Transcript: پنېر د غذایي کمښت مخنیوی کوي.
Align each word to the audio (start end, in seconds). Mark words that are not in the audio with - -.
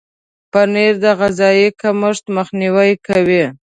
پنېر 0.51 0.93
د 1.03 1.05
غذایي 1.19 1.67
کمښت 1.81 2.25
مخنیوی 2.37 2.91
کوي. 3.07 3.43